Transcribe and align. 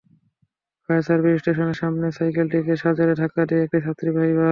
Fire 0.85 1.03
service 1.07 1.35
স্টেশনের 1.41 1.77
সামনে 1.81 2.07
সাইকেলটিকে 2.17 2.73
সজোরে 2.83 3.13
ধাক্কা 3.21 3.43
দেয় 3.49 3.63
একটি 3.65 3.77
যাত্রীবাহী 3.85 4.33
বাস। 4.33 4.47